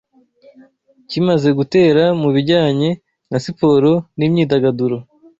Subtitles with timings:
[1.09, 2.89] kimaze gutera mu bijyanye
[3.31, 4.97] na siporo n’imyidagaduro